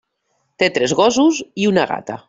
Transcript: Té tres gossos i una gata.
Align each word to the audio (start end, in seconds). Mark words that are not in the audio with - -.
Té 0.63 0.69
tres 0.79 0.97
gossos 1.01 1.43
i 1.65 1.69
una 1.75 1.89
gata. 1.93 2.19